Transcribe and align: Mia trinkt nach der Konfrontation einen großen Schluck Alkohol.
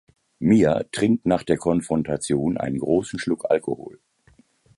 Mia 0.39 0.81
trinkt 0.91 1.27
nach 1.27 1.43
der 1.43 1.57
Konfrontation 1.57 2.57
einen 2.57 2.79
großen 2.79 3.19
Schluck 3.19 3.51
Alkohol. 3.51 3.99